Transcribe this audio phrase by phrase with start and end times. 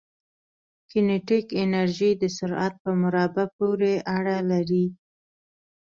[0.89, 4.85] کینیتیک انرژي د سرعت په مربع پورې اړه لري.